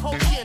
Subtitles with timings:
[0.00, 0.44] whole year.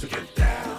[0.00, 0.69] to get down.